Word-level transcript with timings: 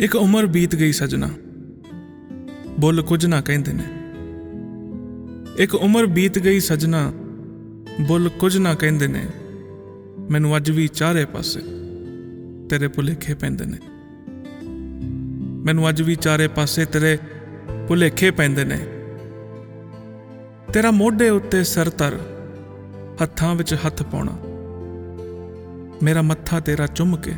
ਇੱਕ 0.00 0.16
ਉਮਰ 0.16 0.46
ਬੀਤ 0.46 0.76
ਗਈ 0.76 0.92
ਸਜਣਾ। 0.92 1.28
ਬੁੱਲ 2.80 3.02
ਕੁਝ 3.02 3.26
ਨਾ 3.26 3.40
ਕਹਿੰਦੇ 3.40 3.72
ਨੇ। 3.72 3.84
ਇੱਕ 5.58 5.74
ਉਮਰ 5.74 6.06
ਬੀਤ 6.06 6.38
ਗਈ 6.38 6.60
ਸਜਣਾ, 6.60 7.12
ਬੁੱਲ 8.00 8.28
ਕੁਝ 8.28 8.58
ਨਾ 8.58 8.74
ਕਹਿੰਦੇ 8.74 9.06
ਨੇ। 9.06 9.24
ਮੈਨੂੰ 10.30 10.56
ਅੱਜ 10.56 10.70
ਵੀ 10.70 10.88
ਚਾਰੇ 10.88 11.24
ਪਾਸੇ 11.24 11.60
ਤੇਰੇ 12.70 12.88
ਭੁਲੇਖੇ 12.88 13.34
ਪੈਂਦੇ 13.34 13.64
ਨੇ। 13.64 13.78
ਮੈਨੂੰ 15.64 15.88
ਅੱਜ 15.88 16.02
ਵੀ 16.02 16.16
ਚਾਰੇ 16.16 16.48
ਪਾਸੇ 16.48 16.84
ਤੇਰੇ 16.84 17.18
ਭੁਲੇਖੇ 17.88 18.30
ਪੈਂਦੇ 18.30 18.64
ਨੇ। 18.64 18.78
ਤੇਰਾ 20.72 20.90
ਮੋਢੇ 20.90 21.28
ਉੱਤੇ 21.28 21.64
ਸਿਰ 21.64 21.90
ਧਰ, 21.90 22.18
ਹੱਥਾਂ 23.22 23.54
ਵਿੱਚ 23.54 23.74
ਹੱਥ 23.74 24.02
ਪਾਉਣਾ। 24.02 24.38
ਮੇਰਾ 26.02 26.22
ਮੱਥਾ 26.22 26.60
ਤੇਰਾ 26.60 26.86
ਚੁੰਮ 26.86 27.16
ਕੇ, 27.16 27.32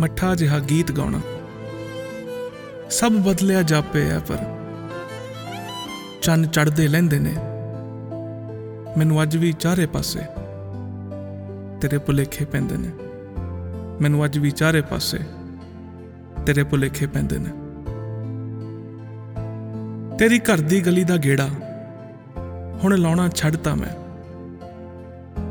ਮੱਠਾ 0.00 0.34
ਜਿਹਾ 0.34 0.58
ਗੀਤ 0.58 0.92
ਗਾਉਣਾ। 0.92 1.20
ਸਭ 2.90 3.12
ਬਦਲਿਆ 3.12 3.62
ਜਾਪੇ 3.62 4.10
ਆ 4.10 4.20
ਪਰ 4.28 4.38
ਚੰਨ 6.22 6.46
ਚੜਦੇ 6.46 6.88
ਲੈਂਦੇ 6.88 7.18
ਨੇ। 7.18 7.34
ਮੈਨੂੰ 8.98 9.22
ਅੱਜ 9.22 9.36
ਵੀ 9.36 9.52
ਚਾਰੇ 9.52 9.86
ਪਾਸੇ 9.86 10.20
ਤੇਰੇ 11.80 11.98
ਭੁਲੇਖੇ 11.98 12.44
ਪੈਂਦੇ 12.44 12.76
ਨੇ। 12.76 12.90
ਮੈਨੂੰ 14.00 14.24
ਅੱਜ 14.24 14.38
ਵੀ 14.38 14.50
ਚਾਰੇ 14.50 14.80
ਪਾਸੇ 14.80 15.18
ਤੇਰੇ 16.46 16.64
ਭੁਲੇਖੇ 16.64 17.06
ਪੈਂਦੇ 17.06 17.38
ਨੇ। 17.38 17.50
ਤੇਰੀ 20.18 20.38
ਘਰ 20.38 20.60
ਦੀ 20.60 20.80
ਗਲੀ 20.80 21.04
ਦਾ 21.04 21.16
ਗੇੜਾ 21.16 21.48
ਹੁਣ 22.84 22.98
ਲਾਉਣਾ 22.98 23.28
ਛੱਡਤਾ 23.28 23.74
ਮੈਂ। 23.74 24.04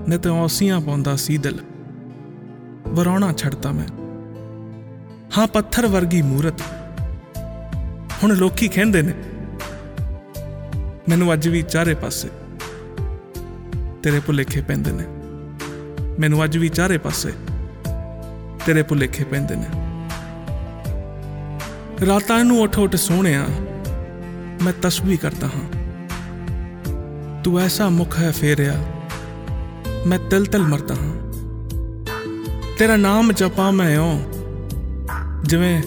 ਨੇ 0.09 0.17
ਤੇ 0.17 0.29
ਔਸੀਆਂ 0.29 0.81
ਪਾਉਂਦਾ 0.81 1.15
ਸੀ 1.15 1.37
ਦਿਲ 1.37 1.59
ਵਰਾਉਣਾ 2.87 3.33
ਛੱਡਤਾ 3.33 3.71
ਮੈਂ। 3.71 3.87
ਹਾਂ, 5.37 5.47
ਪੱਥਰ 5.47 5.87
ਵਰਗੀ 5.87 6.21
ਮੂਰਤ 6.21 6.61
ਹੁਣ 8.23 8.35
ਲੋਕੀ 8.35 8.67
ਕਹਿੰਦੇ 8.67 9.01
ਨੇ, 9.01 9.13
ਮੈਨੂੰ 11.09 11.33
ਅੱਜ 11.33 11.47
ਵੀ 11.47 11.61
ਚਾਰੇ 11.61 11.93
ਪਾਸੇ 11.93 12.29
ਤੇਰੇ 14.03 14.19
ਭੁਲੇਖੇ 14.19 14.61
ਪੈਂਦੇ 14.61 14.91
ਨੇ। 14.91 15.03
ਮੈਨੂੰ 16.19 16.43
ਅੱਜ 16.43 16.57
ਵੀ 16.57 16.69
ਚਾਰੇ 16.69 16.97
ਪਾਸੇ 16.97 17.31
ਤੇਰੇ 18.65 18.83
ਭੁਲੇਖੇ 18.83 19.23
ਪੈਂਦੇ 19.23 19.55
ਨੇ। 19.55 19.67
ਰਾਤਾਂ 22.05 22.45
ਨੂੰ 22.45 22.61
ਉੱਠ 22.61 22.79
ਉੱਠ 22.79 22.95
ਸੋਹਣਿਆ 22.95 23.45
ਮੈਂ 24.61 24.73
ਤਸਬੀਹ 24.81 25.17
ਕਰਦਾ 25.17 25.47
ਹਾਂ। 25.47 25.67
ਤੂੰ 27.43 27.59
ਐਸਾ 27.59 27.89
ਮੁਖ 27.89 28.19
ਹੈ 28.19 28.31
ਫੇਰਿਆ, 28.31 28.75
ਮੈਂ 30.07 30.19
ਤਿਲ 30.19 30.45
ਤਿਲ 30.45 30.63
ਮਰਦਾ 30.63 30.95
ਹਾਂ। 30.95 31.13
ਤੇਰਾ 32.79 32.95
ਨਾਮ 32.95 33.31
ਜਪਾਂ 33.31 33.71
ਮੈਂ 33.71 33.97
ਓ 33.99 34.19
ਜਿਵੇਂ 35.43 35.81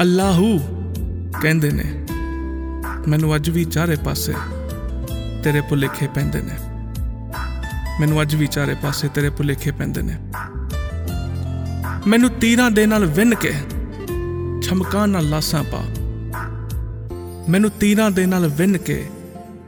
ਅੱਲਾਹੂ 0.00 0.58
ਕਹਿੰਦੇ 1.42 1.70
ਨੇ, 1.70 2.06
ਮੈਨੂੰ 3.08 3.36
ਅੱਜ 3.36 3.50
ਵੀ 3.50 3.64
ਚਾਰੇ 3.64 3.96
ਪਾਸੇ 4.04 4.34
ਤੇਰੇ 5.44 5.60
ਭੁਲੇਖੇ 5.60 6.08
ਪੈਂਦੇ 6.14 6.42
ਨੇ। 6.42 6.54
ਮੈਨੂੰ 8.00 8.22
ਅੱਜ 8.22 8.34
ਵੀ 8.34 8.46
ਚਾਰੇ 8.46 8.74
ਪਾਸੇ 8.74 9.08
ਤੇਰੇ 9.08 9.30
ਭੁਲੇਖੇ 9.30 9.70
ਪੈਂਦੇ 9.70 10.02
ਨੇ। 10.02 10.16
ਮੈਨੂੰ 12.06 12.30
ਤੀਰਾਂ 12.30 12.70
ਦੇ 12.70 12.86
ਨਾਲ 12.86 13.06
ਵਿੰਨ 13.06 13.34
ਕੇ 13.34 13.54
ਛਮਕਾਂ 14.62 15.08
ਨਾਲ 15.08 15.28
ਲਾਸਾਂ 15.28 15.64
ਪਾ। 15.64 15.80
ਮੈਨੂੰ 17.48 17.70
ਤੀਰਾਂ 17.70 18.10
ਦੇ 18.10 18.26
ਨਾਲ 18.26 18.46
ਵਿੰਨ 18.46 18.78
ਕੇ 18.78 19.08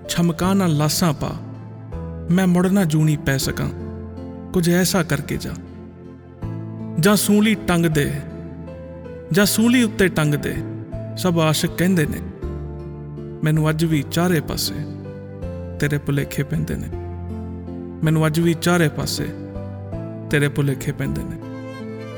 ਛਮਕਾਂ 0.09 0.55
ਨਾਲ 0.55 0.77
ਲਾਸਾਂ 0.77 1.13
ਪਾ। 1.13 1.33
ਮੈਂ 2.31 2.47
ਮੁੜਨਾ 2.47 2.85
ਜੂਣੀ 2.85 3.17
ਪੈ 3.17 3.37
ਸਕਾਂ, 3.37 3.69
ਕੁਝ 4.53 4.71
ਐਸਾ 4.71 5.03
ਕਰਕੇ 5.03 5.37
ਜਾ। 5.37 5.53
ਜਾਂ 7.01 7.17
ਸੂਲੀ 7.17 7.55
ਟੰਗ 7.55 7.87
ਦੇ, 7.87 8.15
ਜਾਂ 9.33 9.47
ਸੂਲੀ 9.47 9.83
ਉੱਤੇ 9.83 10.09
ਟੰਗ 10.09 10.35
ਦੇ। 10.35 10.57
ਸਭ 11.21 11.41
ਆਸ਼ਿਕ 11.41 11.71
ਕਹਿੰਦੇ 11.71 12.07
ਨੇ, 12.07 12.21
ਮੈਨੂੰ 13.45 13.71
ਅੱਜ 13.71 13.85
ਵੀ 13.85 14.03
ਚਾਰੇ 14.03 14.41
ਪਾਸੇ 14.41 14.75
ਤੇਰੇ 15.81 15.99
ਭੁਲੇਖੇ 15.99 16.43
ਪੈਂਦੇ 16.43 16.77
ਨੇ। 16.77 16.89
ਮੈਨੂੰ 18.05 18.27
ਅੱਜ 18.27 18.41
ਵੀ 18.41 18.55
ਚਾਰੇ 18.55 18.89
ਪਾਸੇ 18.89 19.27
ਤੇਰੇ 20.31 20.49
ਭੁਲੇਖੇ 20.49 20.93
ਪੈਂਦੇ 20.93 21.23
ਨੇ। 21.23 21.37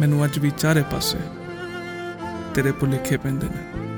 ਮੈਨੂੰ 0.01 0.25
ਅੱਜ 0.25 0.39
ਵੀ 0.39 0.51
ਚਾਰੇ 0.59 0.83
ਪਾਸੇ 0.83 1.19
ਤੇਰੇ 2.55 2.73
ਭੁਲੇਖੇ 2.73 3.17
ਪੈਂਦੇ 3.17 3.47
ਨੇ। 3.47 3.92